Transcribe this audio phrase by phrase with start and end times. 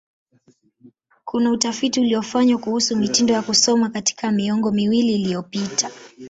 [1.25, 5.89] Kuna utafiti uliofanywa kuhusu mitindo ya kusoma katika miongo miwili iliyopita.